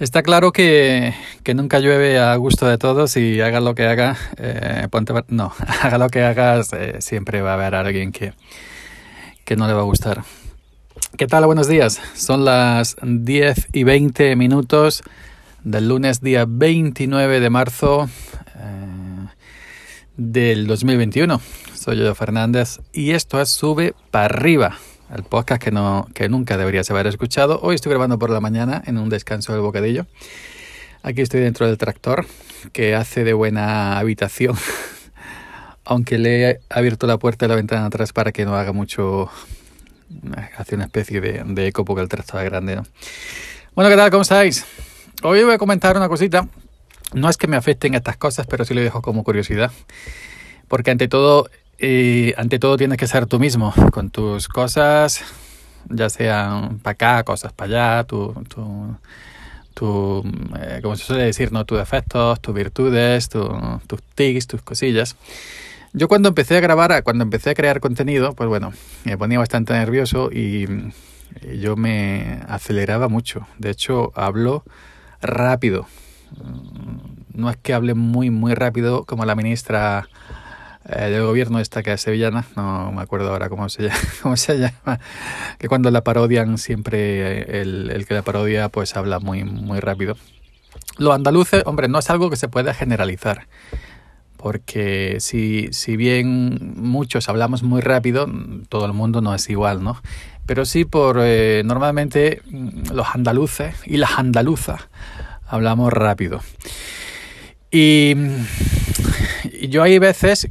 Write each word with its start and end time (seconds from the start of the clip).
Está 0.00 0.24
claro 0.24 0.50
que, 0.50 1.14
que, 1.44 1.54
nunca 1.54 1.78
llueve 1.78 2.18
a 2.18 2.34
gusto 2.34 2.66
de 2.66 2.78
todos 2.78 3.16
y 3.16 3.40
haga 3.40 3.60
lo 3.60 3.76
que 3.76 3.86
haga, 3.86 4.16
eh, 4.38 4.88
no, 5.28 5.52
haga 5.82 5.98
lo 5.98 6.08
que 6.08 6.24
hagas, 6.24 6.72
eh, 6.72 6.96
siempre 6.98 7.42
va 7.42 7.52
a 7.52 7.54
haber 7.54 7.76
alguien 7.76 8.10
que, 8.10 8.32
que 9.44 9.54
no 9.54 9.68
le 9.68 9.72
va 9.72 9.82
a 9.82 9.84
gustar. 9.84 10.24
¿Qué 11.16 11.28
tal? 11.28 11.46
Buenos 11.46 11.68
días. 11.68 12.00
Son 12.14 12.44
las 12.44 12.96
10 13.02 13.68
y 13.72 13.84
20 13.84 14.34
minutos 14.34 15.04
del 15.62 15.88
lunes 15.88 16.20
día 16.20 16.44
29 16.48 17.38
de 17.38 17.50
marzo 17.50 18.08
eh, 18.56 19.28
del 20.16 20.66
2021. 20.66 21.40
Soy 21.72 21.98
yo 21.98 22.12
Fernández 22.16 22.80
y 22.92 23.12
esto 23.12 23.40
es 23.40 23.50
Sube 23.50 23.94
para 24.10 24.24
arriba 24.24 24.76
el 25.12 25.22
podcast 25.22 25.62
que, 25.62 25.70
no, 25.70 26.08
que 26.14 26.28
nunca 26.28 26.56
deberías 26.56 26.90
haber 26.90 27.06
escuchado. 27.06 27.60
Hoy 27.62 27.74
estoy 27.74 27.90
grabando 27.90 28.18
por 28.18 28.30
la 28.30 28.40
mañana 28.40 28.82
en 28.86 28.98
un 28.98 29.08
descanso 29.08 29.52
del 29.52 29.60
bocadillo. 29.60 30.06
Aquí 31.02 31.20
estoy 31.20 31.40
dentro 31.40 31.66
del 31.66 31.76
tractor 31.76 32.26
que 32.72 32.94
hace 32.94 33.24
de 33.24 33.34
buena 33.34 33.98
habitación, 33.98 34.56
aunque 35.84 36.18
le 36.18 36.50
he 36.50 36.60
abierto 36.70 37.06
la 37.06 37.18
puerta 37.18 37.44
y 37.44 37.48
la 37.48 37.56
ventana 37.56 37.86
atrás 37.86 38.12
para 38.12 38.32
que 38.32 38.44
no 38.44 38.56
haga 38.56 38.72
mucho, 38.72 39.30
hace 40.56 40.74
una 40.74 40.84
especie 40.84 41.20
de, 41.20 41.66
eco 41.66 41.84
porque 41.84 42.02
el 42.02 42.08
tractor 42.08 42.42
es 42.42 42.50
grande. 42.50 42.76
¿no? 42.76 42.86
Bueno, 43.74 43.90
¿qué 43.90 43.96
tal? 43.96 44.10
¿Cómo 44.10 44.22
estáis? 44.22 44.64
Hoy 45.22 45.44
voy 45.44 45.54
a 45.54 45.58
comentar 45.58 45.96
una 45.96 46.08
cosita. 46.08 46.48
No 47.12 47.28
es 47.28 47.36
que 47.36 47.46
me 47.46 47.56
afecten 47.56 47.94
estas 47.94 48.16
cosas, 48.16 48.46
pero 48.46 48.64
sí 48.64 48.74
lo 48.74 48.80
dejo 48.80 49.02
como 49.02 49.22
curiosidad. 49.22 49.70
Porque 50.68 50.90
ante 50.90 51.06
todo 51.06 51.48
y 51.78 52.32
ante 52.36 52.58
todo 52.58 52.76
tienes 52.76 52.98
que 52.98 53.06
ser 53.06 53.26
tú 53.26 53.38
mismo 53.38 53.74
con 53.92 54.10
tus 54.10 54.48
cosas, 54.48 55.22
ya 55.88 56.08
sean 56.08 56.78
para 56.78 56.92
acá, 56.92 57.22
cosas 57.24 57.52
para 57.52 57.96
allá, 57.98 58.04
tu, 58.04 58.32
tu, 58.48 58.96
tu 59.74 60.24
eh, 60.58 60.80
como 60.82 60.96
se 60.96 61.04
suele 61.04 61.24
decir, 61.24 61.52
¿no? 61.52 61.64
tus 61.64 61.78
defectos, 61.78 62.40
tus 62.40 62.54
virtudes, 62.54 63.28
tus 63.28 64.02
tics, 64.14 64.46
tus 64.46 64.62
cosillas. 64.62 65.16
Yo 65.92 66.08
cuando 66.08 66.28
empecé 66.28 66.56
a 66.56 66.60
grabar, 66.60 67.02
cuando 67.04 67.22
empecé 67.22 67.50
a 67.50 67.54
crear 67.54 67.80
contenido, 67.80 68.34
pues 68.34 68.48
bueno, 68.48 68.72
me 69.04 69.16
ponía 69.16 69.38
bastante 69.38 69.74
nervioso 69.74 70.30
y, 70.32 70.66
y 71.42 71.58
yo 71.60 71.76
me 71.76 72.40
aceleraba 72.48 73.08
mucho. 73.08 73.46
De 73.58 73.70
hecho, 73.70 74.12
hablo 74.16 74.64
rápido. 75.22 75.86
No 77.32 77.50
es 77.50 77.56
que 77.56 77.74
hable 77.74 77.94
muy, 77.94 78.30
muy 78.30 78.54
rápido 78.54 79.04
como 79.04 79.24
la 79.24 79.34
ministra 79.36 80.08
eh, 80.88 81.10
del 81.10 81.22
gobierno 81.22 81.60
esta 81.60 81.82
que 81.82 81.92
es 81.92 82.00
sevillana, 82.00 82.44
no 82.56 82.92
me 82.92 83.02
acuerdo 83.02 83.30
ahora 83.30 83.48
cómo 83.48 83.68
se 83.68 83.84
llama, 83.84 83.98
cómo 84.22 84.36
se 84.36 84.58
llama 84.58 85.00
que 85.58 85.68
cuando 85.68 85.90
la 85.90 86.04
parodian 86.04 86.58
siempre 86.58 87.60
el, 87.60 87.90
el, 87.90 88.06
que 88.06 88.14
la 88.14 88.22
parodia 88.22 88.68
pues 88.68 88.96
habla 88.96 89.18
muy, 89.18 89.44
muy 89.44 89.80
rápido. 89.80 90.16
Los 90.98 91.14
andaluces, 91.14 91.62
hombre, 91.66 91.88
no 91.88 91.98
es 91.98 92.10
algo 92.10 92.30
que 92.30 92.36
se 92.36 92.48
pueda 92.48 92.74
generalizar, 92.74 93.46
porque 94.36 95.16
si, 95.20 95.68
si 95.72 95.96
bien 95.96 96.74
muchos 96.76 97.28
hablamos 97.28 97.62
muy 97.62 97.80
rápido, 97.80 98.28
todo 98.68 98.84
el 98.84 98.92
mundo 98.92 99.20
no 99.20 99.34
es 99.34 99.48
igual, 99.48 99.82
¿no? 99.82 100.00
Pero 100.46 100.66
sí 100.66 100.84
por 100.84 101.18
eh, 101.20 101.62
normalmente 101.64 102.42
mm, 102.50 102.92
los 102.92 103.06
andaluces 103.14 103.74
y 103.86 103.96
las 103.96 104.18
andaluzas 104.18 104.82
hablamos 105.46 105.92
rápido. 105.92 106.40
Y 107.70 108.14
yo 109.68 109.82
hay 109.82 109.98
veces 109.98 110.48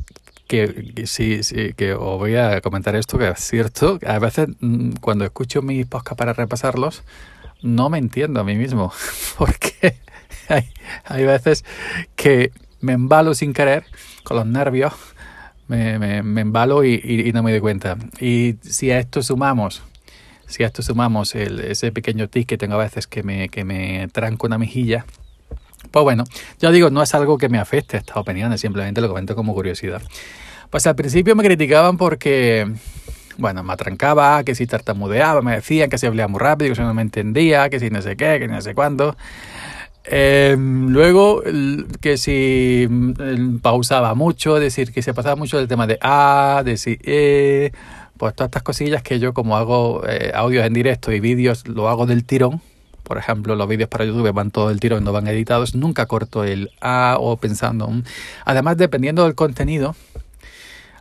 que, 0.53 1.07
sí, 1.07 1.41
sí, 1.41 1.73
que 1.73 1.93
os 1.93 2.19
voy 2.19 2.35
a 2.35 2.61
comentar 2.61 2.95
esto, 2.95 3.17
que 3.17 3.27
es 3.27 3.39
cierto, 3.39 3.97
a 4.05 4.19
veces 4.19 4.49
mm, 4.59 4.91
cuando 5.01 5.25
escucho 5.25 5.63
mis 5.63 5.87
podcasts 5.87 6.17
para 6.17 6.33
repasarlos, 6.33 7.03
no 7.63 7.89
me 7.89 7.97
entiendo 7.97 8.39
a 8.39 8.43
mí 8.43 8.55
mismo, 8.55 8.93
porque 9.37 9.95
hay, 10.49 10.69
hay 11.05 11.25
veces 11.25 11.65
que 12.15 12.51
me 12.81 12.93
embalo 12.93 13.33
sin 13.33 13.53
querer, 13.53 13.85
con 14.23 14.37
los 14.37 14.45
nervios, 14.45 14.93
me, 15.67 15.97
me, 16.21 16.41
embalo 16.41 16.83
y, 16.83 17.31
no 17.33 17.42
me 17.42 17.52
doy 17.52 17.61
cuenta. 17.61 17.97
Y 18.19 18.58
si 18.61 18.92
a 18.92 18.99
esto 18.99 19.23
sumamos, 19.23 19.81
si 20.45 20.63
a 20.63 20.67
esto 20.67 20.83
sumamos 20.83 21.33
el, 21.33 21.61
ese 21.61 21.92
pequeño 21.92 22.27
tic 22.27 22.47
que 22.47 22.59
tengo 22.59 22.75
a 22.75 22.83
veces 22.83 23.08
que 23.08 23.23
me, 23.23 23.49
que 23.49 23.63
me 23.63 24.08
tranco 24.09 24.45
una 24.45 24.59
mejilla, 24.59 25.05
pues 25.92 26.04
bueno, 26.04 26.23
ya 26.60 26.71
digo, 26.71 26.89
no 26.89 27.02
es 27.02 27.14
algo 27.14 27.38
que 27.38 27.49
me 27.49 27.60
afecte 27.60 27.98
estas 27.98 28.17
opiniones, 28.17 28.61
simplemente 28.61 29.02
lo 29.02 29.08
comento 29.08 29.36
como 29.36 29.54
curiosidad. 29.54 30.02
Pues 30.70 30.88
al 30.88 30.95
principio 30.95 31.36
me 31.36 31.44
criticaban 31.44 31.98
porque, 31.98 32.71
bueno, 33.38 33.64
me 33.64 33.73
atrancaba, 33.73 34.43
que 34.43 34.55
si 34.55 34.66
tartamudeaba, 34.66 35.42
me 35.42 35.54
decían 35.55 35.89
que 35.89 35.98
si 35.98 36.08
hablaba 36.08 36.27
muy 36.27 36.39
rápido, 36.39 36.70
que 36.70 36.76
si 36.76 36.82
no 36.82 36.93
me 36.93 37.04
entendía, 37.04 37.70
que 37.70 37.80
si 37.80 37.89
no 37.89 38.02
sé 38.02 38.17
qué, 38.17 38.39
que 38.39 38.48
no 38.48 38.60
sé 38.61 38.73
cuándo. 38.73 39.16
Eh, 40.05 40.55
luego, 40.58 41.43
que 42.02 42.17
si 42.17 42.89
pausaba 43.61 44.16
mucho, 44.16 44.55
decir 44.55 44.92
que 44.92 45.02
se 45.02 45.14
pasaba 45.14 45.36
mucho 45.36 45.58
del 45.58 45.67
tema 45.67 45.88
de 45.88 45.98
A, 46.02 46.64
de 46.66 46.77
si 46.77 46.98
E, 47.04 47.72
pues 48.17 48.36
todas 48.36 48.48
estas 48.48 48.64
cosillas 48.64 49.02
que 49.02 49.20
yo 49.20 49.33
como 49.33 49.58
hago 49.58 50.04
eh, 50.08 50.32
audios 50.33 50.66
en 50.66 50.73
directo 50.73 51.11
y 51.11 51.20
vídeos 51.20 51.67
lo 51.67 51.88
hago 51.89 52.05
del 52.05 52.26
tirón, 52.26 52.61
por 53.03 53.17
ejemplo, 53.17 53.55
los 53.55 53.67
vídeos 53.67 53.89
para 53.89 54.05
YouTube 54.05 54.31
van 54.31 54.52
todo 54.52 54.71
el 54.71 54.80
tiro 54.80 54.97
y 54.97 55.02
no 55.02 55.11
van 55.11 55.27
editados. 55.27 55.75
Nunca 55.75 56.05
corto 56.05 56.43
el 56.43 56.71
A 56.81 57.17
o 57.19 57.37
pensando. 57.37 57.91
Además, 58.45 58.77
dependiendo 58.77 59.23
del 59.23 59.36
contenido, 59.36 59.95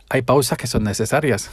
hay 0.09 0.21
pausas 0.21 0.57
que 0.57 0.67
son 0.67 0.83
necesarias. 0.83 1.49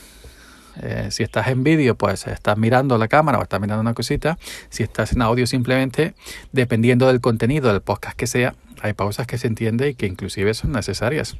Eh, 0.83 1.09
si 1.11 1.23
estás 1.23 1.49
en 1.49 1.65
vídeo, 1.65 1.95
pues 1.95 2.27
estás 2.27 2.57
mirando 2.57 2.97
la 2.99 3.09
cámara 3.09 3.39
o 3.39 3.43
estás 3.43 3.61
mirando 3.61 3.81
una 3.81 3.95
cosita. 3.95 4.39
Si 4.69 4.83
estás 4.83 5.13
en 5.13 5.23
audio, 5.23 5.47
simplemente, 5.47 6.15
dependiendo 6.53 7.07
del 7.07 7.21
contenido 7.21 7.73
del 7.73 7.81
podcast 7.81 8.17
que 8.17 8.27
sea, 8.27 8.55
hay 8.83 8.93
pausas 8.93 9.27
que 9.27 9.39
se 9.39 9.47
entiende 9.47 9.89
y 9.89 9.95
que 9.95 10.07
inclusive 10.07 10.55
son 10.55 10.73
necesarias. 10.73 11.37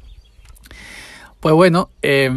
Pues 1.39 1.55
bueno, 1.55 1.89
eh, 2.03 2.29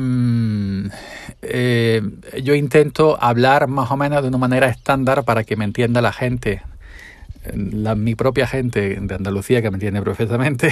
eh, 1.57 2.03
yo 2.43 2.57
intento 2.57 3.17
hablar 3.23 3.69
más 3.69 3.89
o 3.93 3.97
menos 3.97 4.23
de 4.23 4.27
una 4.27 4.39
manera 4.39 4.67
estándar 4.67 5.23
para 5.23 5.45
que 5.45 5.55
me 5.55 5.65
entienda 5.65 6.03
la 6.03 6.13
gente, 6.13 6.63
la, 7.55 7.95
mi 7.95 8.17
propia 8.17 8.49
gente 8.49 8.99
de 9.01 9.15
Andalucía 9.15 9.63
que 9.63 9.71
me 9.71 9.77
entiende 9.77 10.03
perfectamente, 10.03 10.71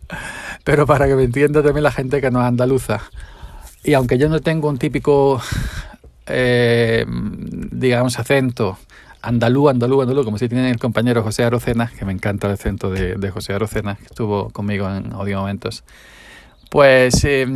pero 0.64 0.86
para 0.86 1.06
que 1.06 1.14
me 1.14 1.24
entienda 1.24 1.62
también 1.62 1.82
la 1.82 1.92
gente 1.92 2.22
que 2.22 2.30
no 2.30 2.40
es 2.40 2.46
andaluza. 2.46 3.02
Y 3.82 3.92
aunque 3.92 4.16
yo 4.16 4.30
no 4.30 4.40
tengo 4.40 4.70
un 4.70 4.78
típico, 4.78 5.42
eh, 6.26 7.04
digamos, 7.06 8.18
acento 8.18 8.78
andalú, 9.20 9.68
andalú, 9.68 10.00
andalú, 10.00 10.24
como 10.24 10.38
si 10.38 10.48
tiene 10.48 10.70
el 10.70 10.78
compañero 10.78 11.22
José 11.22 11.44
Arocena, 11.44 11.92
que 11.98 12.06
me 12.06 12.12
encanta 12.12 12.46
el 12.46 12.54
acento 12.54 12.88
de, 12.88 13.16
de 13.16 13.30
José 13.30 13.52
Arocena, 13.52 13.96
que 13.96 14.04
estuvo 14.04 14.48
conmigo 14.48 14.88
en 14.88 15.12
audio 15.12 15.40
momentos 15.40 15.84
pues 16.70 17.24
eh, 17.24 17.46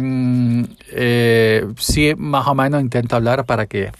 eh, 0.90 1.66
sí, 1.78 2.14
más 2.16 2.46
o 2.46 2.54
menos 2.54 2.80
intento 2.80 3.16
hablar 3.16 3.44
para 3.46 3.66
que, 3.66 3.90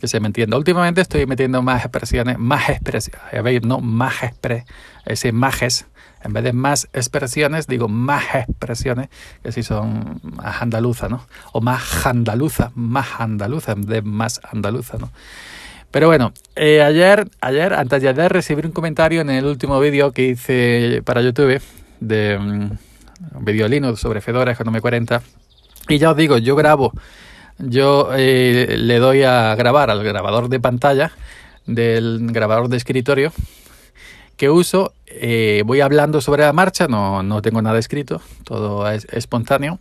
que, 0.00 0.08
se 0.08 0.20
me 0.20 0.26
entienda. 0.26 0.56
Últimamente 0.56 1.00
estoy 1.00 1.26
metiendo 1.26 1.62
más 1.62 1.84
expresiones, 1.84 2.38
más 2.38 2.68
expresiones, 2.68 3.22
a 3.32 3.42
ver, 3.42 3.64
no 3.64 3.80
más 3.80 4.22
expre, 4.22 4.64
ese 5.04 5.32
majes, 5.32 5.86
en 6.22 6.32
vez 6.32 6.44
de 6.44 6.52
más 6.52 6.88
expresiones, 6.92 7.66
digo 7.66 7.88
más 7.88 8.24
expresiones, 8.34 9.08
que 9.42 9.52
si 9.52 9.62
son 9.62 10.20
más 10.22 10.62
andaluza, 10.62 11.08
¿no? 11.08 11.26
O 11.52 11.60
más 11.60 12.06
andaluza, 12.06 12.72
más 12.74 13.20
andaluza, 13.20 13.72
en 13.72 13.82
vez 13.82 13.88
de 13.88 14.02
más 14.02 14.40
andaluza, 14.50 14.96
¿no? 14.98 15.10
Pero 15.90 16.08
bueno, 16.08 16.32
eh, 16.56 16.82
ayer, 16.82 17.28
ayer, 17.40 17.72
antes 17.72 18.02
de 18.02 18.08
ayer, 18.08 18.32
recibí 18.32 18.66
un 18.66 18.72
comentario 18.72 19.20
en 19.20 19.30
el 19.30 19.44
último 19.44 19.78
vídeo 19.78 20.10
que 20.10 20.30
hice 20.30 21.02
para 21.04 21.20
YouTube 21.20 21.62
de 22.00 22.70
vídeo 23.40 23.68
Linux 23.68 24.00
sobre 24.00 24.20
Fedora 24.20 24.52
Economy 24.52 24.80
40. 24.80 25.22
Y 25.88 25.98
ya 25.98 26.10
os 26.10 26.16
digo, 26.16 26.38
yo 26.38 26.56
grabo, 26.56 26.92
yo 27.58 28.10
eh, 28.16 28.76
le 28.78 28.98
doy 28.98 29.22
a 29.22 29.54
grabar 29.54 29.90
al 29.90 30.02
grabador 30.02 30.48
de 30.48 30.60
pantalla 30.60 31.12
del 31.66 32.20
grabador 32.30 32.68
de 32.68 32.76
escritorio 32.76 33.32
que 34.36 34.50
uso. 34.50 34.92
Eh, 35.06 35.62
voy 35.64 35.80
hablando 35.80 36.20
sobre 36.20 36.42
la 36.42 36.52
marcha, 36.52 36.88
no, 36.88 37.22
no 37.22 37.42
tengo 37.42 37.62
nada 37.62 37.78
escrito, 37.78 38.20
todo 38.44 38.90
es 38.90 39.06
espontáneo. 39.10 39.78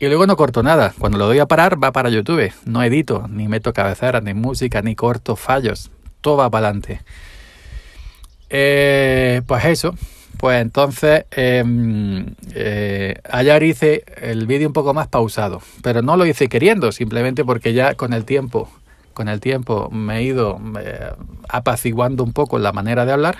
Y 0.00 0.06
luego 0.06 0.26
no 0.26 0.36
corto 0.36 0.62
nada. 0.62 0.94
Cuando 0.96 1.18
lo 1.18 1.26
doy 1.26 1.40
a 1.40 1.46
parar, 1.46 1.82
va 1.82 1.90
para 1.90 2.08
YouTube. 2.08 2.52
No 2.64 2.82
edito, 2.84 3.26
ni 3.28 3.48
meto 3.48 3.72
cabeceras, 3.72 4.22
ni 4.22 4.32
música, 4.32 4.80
ni 4.80 4.94
corto 4.94 5.34
fallos. 5.34 5.90
Todo 6.20 6.36
va 6.36 6.50
para 6.50 6.68
adelante. 6.68 7.02
Eh, 8.48 9.42
pues 9.46 9.64
eso. 9.64 9.94
Pues 10.36 10.62
entonces, 10.62 11.24
eh, 11.32 11.64
eh, 12.54 13.20
ayer 13.28 13.62
hice 13.64 14.04
el 14.20 14.46
vídeo 14.46 14.68
un 14.68 14.72
poco 14.72 14.94
más 14.94 15.08
pausado, 15.08 15.60
pero 15.82 16.00
no 16.00 16.16
lo 16.16 16.26
hice 16.26 16.48
queriendo, 16.48 16.92
simplemente 16.92 17.44
porque 17.44 17.72
ya 17.72 17.94
con 17.94 18.12
el 18.12 18.24
tiempo, 18.24 18.70
con 19.14 19.28
el 19.28 19.40
tiempo 19.40 19.90
me 19.90 20.18
he 20.18 20.22
ido 20.22 20.60
apaciguando 21.48 22.22
un 22.22 22.32
poco 22.32 22.58
la 22.58 22.72
manera 22.72 23.04
de 23.04 23.12
hablar. 23.12 23.38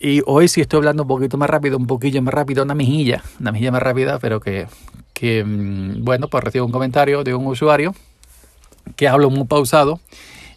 Y 0.00 0.20
hoy 0.26 0.48
sí 0.48 0.60
estoy 0.60 0.78
hablando 0.78 1.04
un 1.04 1.08
poquito 1.08 1.36
más 1.36 1.48
rápido, 1.48 1.78
un 1.78 1.86
poquillo 1.86 2.20
más 2.22 2.34
rápido, 2.34 2.64
una 2.64 2.74
mejilla, 2.74 3.22
una 3.38 3.52
mejilla 3.52 3.70
más 3.70 3.82
rápida, 3.84 4.18
pero 4.18 4.40
que, 4.40 4.66
que 5.12 5.44
mm, 5.44 6.02
bueno, 6.02 6.26
pues 6.26 6.42
recibo 6.42 6.66
un 6.66 6.72
comentario 6.72 7.22
de 7.22 7.34
un 7.34 7.46
usuario 7.46 7.94
que 8.96 9.06
hablo 9.06 9.30
muy 9.30 9.44
pausado 9.44 10.00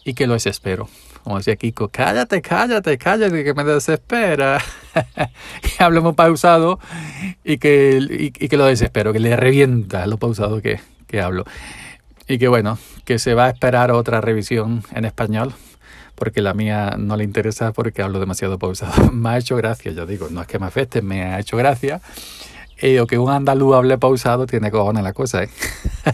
y 0.04 0.14
que 0.14 0.26
lo 0.26 0.34
desespero. 0.34 0.88
Como 1.26 1.38
decía 1.38 1.56
Kiko, 1.56 1.88
cállate, 1.88 2.40
cállate, 2.40 2.96
cállate, 2.98 3.42
que 3.42 3.52
me 3.52 3.64
desespera. 3.64 4.62
que 5.60 5.82
hablo 5.82 6.00
muy 6.00 6.12
pausado 6.12 6.78
y 7.42 7.58
que, 7.58 7.98
y, 8.08 8.30
que 8.30 8.56
lo 8.56 8.64
desespero, 8.64 9.12
que 9.12 9.18
le 9.18 9.34
revienta 9.34 10.06
lo 10.06 10.18
pausado 10.18 10.62
que, 10.62 10.78
que 11.08 11.20
hablo. 11.20 11.42
Y 12.28 12.38
que 12.38 12.46
bueno, 12.46 12.78
que 13.04 13.18
se 13.18 13.34
va 13.34 13.46
a 13.46 13.50
esperar 13.50 13.90
otra 13.90 14.20
revisión 14.20 14.84
en 14.94 15.04
español, 15.04 15.52
porque 16.14 16.42
la 16.42 16.54
mía 16.54 16.94
no 16.96 17.16
le 17.16 17.24
interesa 17.24 17.72
porque 17.72 18.02
hablo 18.02 18.20
demasiado 18.20 18.60
pausado. 18.60 19.10
me 19.12 19.30
ha 19.30 19.38
hecho 19.38 19.56
gracia, 19.56 19.90
yo 19.90 20.06
digo, 20.06 20.28
no 20.30 20.42
es 20.42 20.46
que 20.46 20.60
me 20.60 20.66
afecte, 20.66 21.02
me 21.02 21.24
ha 21.24 21.40
hecho 21.40 21.56
gracia. 21.56 22.00
Y 22.80 23.04
que 23.06 23.18
un 23.18 23.30
andaluz 23.30 23.74
hable 23.74 23.98
pausado 23.98 24.46
tiene 24.46 24.70
cojones 24.70 25.02
la 25.02 25.12
cosa, 25.12 25.42
¿eh? 25.42 25.50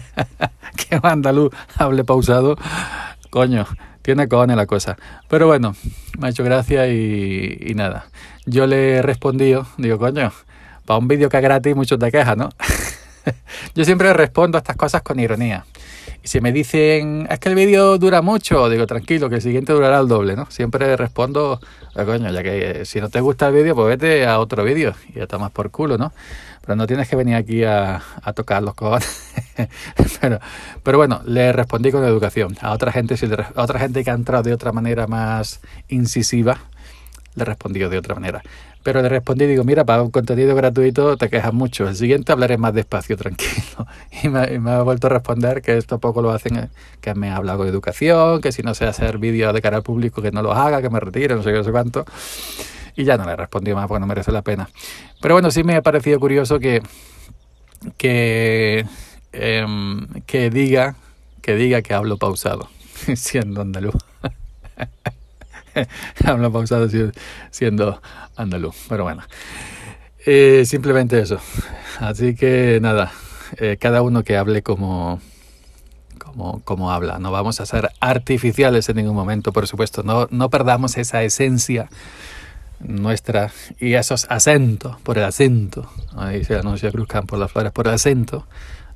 que 0.89 0.95
un 0.95 1.05
andaluz 1.05 1.53
hable 1.77 2.03
pausado, 2.03 2.55
coño, 3.29 3.67
tiene 4.03 4.27
cojones 4.27 4.55
la 4.55 4.67
cosa. 4.67 4.97
Pero 5.27 5.47
bueno, 5.47 5.75
me 6.19 6.27
ha 6.27 6.29
hecho 6.29 6.43
gracia 6.43 6.87
y, 6.87 7.73
nada. 7.75 8.05
Yo 8.45 8.67
le 8.67 8.97
he 8.97 9.01
respondido, 9.01 9.65
digo, 9.77 9.97
coño, 9.97 10.31
para 10.85 10.99
un 10.99 11.07
vídeo 11.07 11.29
que 11.29 11.37
es 11.37 11.43
gratis 11.43 11.75
muchos 11.75 11.97
te 11.97 12.11
quejas, 12.11 12.37
¿no? 12.37 12.49
Yo 13.73 13.85
siempre 13.85 14.13
respondo 14.13 14.57
a 14.57 14.59
estas 14.59 14.75
cosas 14.75 15.01
con 15.01 15.19
ironía. 15.19 15.65
Y 16.23 16.29
si 16.29 16.39
me 16.39 16.53
dicen, 16.53 17.27
es 17.29 17.37
que 17.39 17.49
el 17.49 17.55
vídeo 17.55 17.97
dura 17.97 18.21
mucho, 18.21 18.69
digo, 18.69 18.87
tranquilo, 18.87 19.27
que 19.29 19.35
el 19.35 19.41
siguiente 19.41 19.73
durará 19.73 19.99
el 19.99 20.07
doble, 20.07 20.37
¿no? 20.37 20.49
Siempre 20.49 20.95
respondo, 20.95 21.59
ah, 21.95 22.05
coño, 22.05 22.31
ya 22.31 22.41
que 22.41 22.85
si 22.85 23.01
no 23.01 23.09
te 23.09 23.19
gusta 23.19 23.49
el 23.49 23.55
vídeo, 23.55 23.75
pues 23.75 23.89
vete 23.89 24.25
a 24.25 24.39
otro 24.39 24.63
vídeo 24.63 24.93
y 25.13 25.19
ya 25.19 25.37
más 25.37 25.51
por 25.51 25.69
culo, 25.69 25.97
¿no? 25.97 26.13
Pero 26.61 26.77
no 26.77 26.87
tienes 26.87 27.09
que 27.09 27.17
venir 27.17 27.35
aquí 27.35 27.65
a, 27.65 28.01
a 28.21 28.31
tocar 28.31 28.63
los 28.63 28.73
cojones. 28.73 29.33
pero, 30.21 30.39
pero 30.81 30.97
bueno, 30.97 31.21
le 31.25 31.51
respondí 31.51 31.91
con 31.91 32.05
educación. 32.05 32.55
A 32.61 32.71
otra 32.71 32.93
gente, 32.93 33.17
si 33.17 33.25
a 33.25 33.61
otra 33.61 33.79
gente 33.79 34.01
que 34.05 34.09
ha 34.09 34.13
entrado 34.13 34.43
de 34.43 34.53
otra 34.53 34.71
manera 34.71 35.07
más 35.07 35.59
incisiva, 35.89 36.57
le 37.35 37.45
respondí 37.45 37.79
de 37.79 37.97
otra 37.97 38.15
manera. 38.15 38.41
Pero 38.83 39.01
le 39.01 39.09
respondí, 39.09 39.45
digo, 39.45 39.63
mira, 39.63 39.85
para 39.85 40.03
un 40.03 40.11
contenido 40.11 40.55
gratuito 40.55 41.15
te 41.17 41.29
quejas 41.29 41.53
mucho. 41.53 41.87
El 41.87 41.95
siguiente 41.95 42.31
hablaré 42.31 42.57
más 42.57 42.73
despacio, 42.73 43.15
tranquilo. 43.17 43.87
Y 44.21 44.29
me, 44.29 44.71
ha 44.71 44.81
vuelto 44.81 45.07
a 45.07 45.09
responder 45.09 45.61
que 45.61 45.77
esto 45.77 45.99
poco 45.99 46.21
lo 46.21 46.31
hacen, 46.31 46.57
eh, 46.57 46.69
que 47.01 47.15
me 47.15 47.29
ha 47.29 47.37
hablado 47.37 47.63
de 47.63 47.69
educación, 47.69 48.41
que 48.41 48.51
si 48.51 48.61
no 48.61 48.73
sé 48.73 48.85
hacer 48.85 49.17
vídeos 49.17 49.53
de 49.53 49.61
cara 49.61 49.77
al 49.77 49.83
público, 49.83 50.21
que 50.21 50.31
no 50.31 50.41
los 50.41 50.55
haga, 50.55 50.81
que 50.81 50.89
me 50.89 50.99
retire, 50.99 51.35
no 51.35 51.43
sé 51.43 51.51
qué, 51.51 51.57
no 51.57 51.63
sé 51.63 51.71
cuánto. 51.71 52.05
Y 52.95 53.05
ya 53.05 53.17
no 53.17 53.25
le 53.25 53.35
respondí 53.35 53.73
más 53.73 53.87
porque 53.87 54.01
no 54.01 54.07
merece 54.07 54.31
la 54.31 54.41
pena. 54.41 54.69
Pero 55.21 55.35
bueno, 55.35 55.49
sí 55.49 55.63
me 55.63 55.75
ha 55.75 55.81
parecido 55.81 56.19
curioso 56.19 56.59
que, 56.59 56.83
que, 57.97 58.85
em, 59.31 60.07
que 60.25 60.49
diga 60.49 60.95
que 61.43 61.55
diga 61.55 61.81
que 61.81 61.93
hablo 61.93 62.17
pausado, 62.17 62.69
siendo 63.15 63.61
andaluz. 63.61 63.95
hablo 66.25 66.51
pausado 66.51 66.87
siendo 67.51 68.01
andaluz. 68.35 68.75
Pero 68.89 69.03
bueno, 69.03 69.23
eh, 70.25 70.63
simplemente 70.65 71.19
eso. 71.19 71.39
Así 71.99 72.35
que 72.35 72.79
nada, 72.81 73.11
eh, 73.57 73.77
cada 73.79 74.01
uno 74.01 74.23
que 74.23 74.37
hable 74.37 74.61
como, 74.63 75.21
como, 76.17 76.61
como 76.63 76.91
habla. 76.91 77.19
No 77.19 77.31
vamos 77.31 77.59
a 77.59 77.65
ser 77.65 77.89
artificiales 77.99 78.89
en 78.89 78.97
ningún 78.97 79.15
momento, 79.15 79.51
por 79.51 79.67
supuesto. 79.67 80.03
No, 80.03 80.27
no 80.31 80.49
perdamos 80.49 80.97
esa 80.97 81.23
esencia 81.23 81.89
nuestra 82.79 83.51
y 83.79 83.93
esos 83.93 84.25
acentos, 84.29 84.99
por 85.01 85.17
el 85.17 85.23
acento, 85.23 85.89
ahí 86.15 86.43
se 86.43 86.55
anuncia 86.55 86.91
Cruz 86.91 87.07
por 87.27 87.39
las 87.39 87.51
flores, 87.51 87.71
por 87.71 87.87
el 87.87 87.93
acento, 87.93 88.45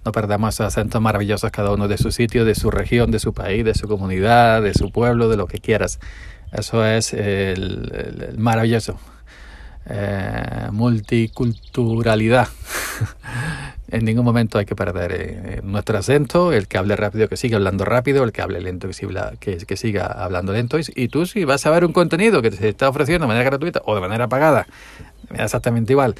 no 0.06 0.12
perdamos 0.12 0.56
esos 0.56 0.68
acentos 0.68 1.01
maravillosos 1.01 1.51
cada 1.51 1.71
uno 1.71 1.88
de 1.88 1.97
su 1.97 2.12
sitio, 2.12 2.45
de 2.45 2.56
su 2.56 2.71
región, 2.71 3.12
de 3.12 3.19
su 3.19 3.33
país, 3.33 3.65
de 3.65 3.74
su 3.74 3.88
comunidad, 3.88 4.62
de 4.62 4.74
su 4.74 4.91
pueblo, 4.91 5.29
de 5.29 5.38
lo 5.38 5.47
que 5.47 5.59
quieras. 5.59 6.00
Eso 6.52 6.86
es 6.86 7.14
el, 7.14 8.36
maravilloso. 8.38 9.00
Eh, 9.90 10.68
multiculturalidad. 10.72 12.48
En 13.90 14.04
ningún 14.04 14.26
momento 14.26 14.58
hay 14.58 14.66
que 14.66 14.76
perder 14.76 15.14
eh, 15.14 15.62
nuestro 15.64 15.98
acento, 15.98 16.52
el 16.52 16.68
que 16.68 16.78
hable 16.78 16.98
rápido 16.98 17.30
que 17.30 17.38
siga 17.38 17.56
hablando 17.56 17.86
rápido, 17.86 18.26
el 18.26 18.34
que 18.34 18.42
hable 18.42 18.60
lento 18.60 18.88
que 18.88 18.94
siga, 18.94 19.32
que, 19.40 19.78
siga 19.78 20.08
hablando 20.08 20.52
lento. 20.52 20.78
Y, 20.78 21.08
tú 21.08 21.26
si 21.26 21.46
vas 21.46 21.66
a 21.66 21.72
ver 21.72 21.86
un 21.86 21.94
contenido 21.94 22.42
que 22.42 22.52
te 22.52 22.68
está 22.68 22.90
ofreciendo 22.90 23.24
de 23.24 23.28
manera 23.30 23.46
gratuita 23.46 23.82
o 23.86 23.96
de 23.96 24.02
manera 24.02 24.28
pagada, 24.28 24.68
exactamente 25.38 25.94
igual, 25.94 26.16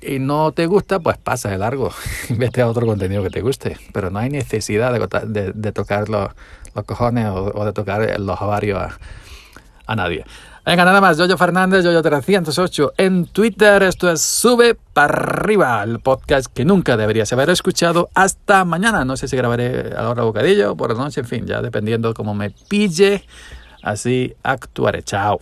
y 0.00 0.18
no 0.18 0.52
te 0.52 0.66
gusta, 0.66 1.00
pues 1.00 1.16
pasa 1.18 1.50
de 1.50 1.58
largo 1.58 1.90
vete 2.28 2.60
a 2.60 2.68
otro 2.68 2.86
contenido 2.86 3.22
que 3.22 3.30
te 3.30 3.40
guste. 3.40 3.76
Pero 3.92 4.10
no 4.10 4.18
hay 4.18 4.30
necesidad 4.30 4.92
de, 4.92 5.72
tocar 5.72 6.08
los, 6.08 6.28
cojones 6.86 7.26
o, 7.28 7.64
de 7.64 7.72
tocar 7.72 8.20
los 8.20 8.40
ovarios 8.40 8.92
a 9.86 9.96
nadie. 9.96 10.24
Venga, 10.66 10.84
nada 10.86 11.00
más, 11.00 11.18
Yoyo 11.18 11.36
Fernández, 11.36 11.84
Yoyo308 11.84 12.92
en 12.96 13.26
Twitter. 13.26 13.82
Esto 13.82 14.10
es 14.10 14.22
Sube 14.22 14.74
para 14.74 15.12
arriba, 15.12 15.82
el 15.82 16.00
podcast 16.00 16.46
que 16.46 16.64
nunca 16.64 16.96
deberías 16.96 17.30
haber 17.34 17.50
escuchado. 17.50 18.08
Hasta 18.14 18.64
mañana. 18.64 19.04
No 19.04 19.16
sé 19.18 19.28
si 19.28 19.36
grabaré 19.36 19.92
a 19.94 20.02
la 20.02 20.08
hora 20.08 20.22
bocadillo, 20.22 20.74
por 20.74 20.96
la 20.96 21.04
noche, 21.04 21.20
en 21.20 21.26
fin, 21.26 21.46
ya 21.46 21.60
dependiendo 21.60 22.14
cómo 22.14 22.34
me 22.34 22.50
pille. 22.50 23.24
Así 23.82 24.34
actuaré. 24.42 25.02
Chao. 25.02 25.40